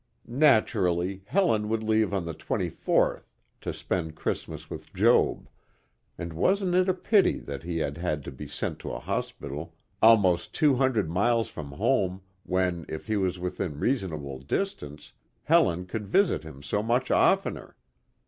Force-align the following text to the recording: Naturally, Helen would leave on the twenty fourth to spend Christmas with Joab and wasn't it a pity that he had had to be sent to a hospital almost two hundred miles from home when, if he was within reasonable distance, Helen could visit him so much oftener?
Naturally, 0.25 1.21
Helen 1.27 1.69
would 1.69 1.83
leave 1.83 2.11
on 2.11 2.25
the 2.25 2.33
twenty 2.33 2.71
fourth 2.71 3.29
to 3.61 3.71
spend 3.71 4.15
Christmas 4.15 4.67
with 4.67 4.91
Joab 4.95 5.47
and 6.17 6.33
wasn't 6.33 6.73
it 6.73 6.89
a 6.89 6.93
pity 6.95 7.37
that 7.37 7.61
he 7.61 7.77
had 7.77 7.97
had 7.97 8.23
to 8.23 8.31
be 8.31 8.47
sent 8.47 8.79
to 8.79 8.91
a 8.91 8.97
hospital 8.97 9.75
almost 10.01 10.55
two 10.55 10.73
hundred 10.73 11.07
miles 11.07 11.49
from 11.49 11.73
home 11.73 12.23
when, 12.41 12.83
if 12.89 13.05
he 13.05 13.15
was 13.15 13.37
within 13.37 13.77
reasonable 13.79 14.39
distance, 14.39 15.13
Helen 15.43 15.85
could 15.85 16.07
visit 16.07 16.41
him 16.41 16.63
so 16.63 16.81
much 16.81 17.11
oftener? 17.11 17.75